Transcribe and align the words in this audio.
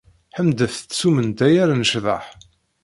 Ḥemdet- 0.35 0.85
t 0.89 0.91
s 0.99 1.01
umendayer 1.07 1.67
d 1.79 1.81
ccḍeḥ! 1.89 2.25